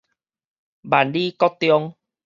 [0.81, 1.95] 萬里國中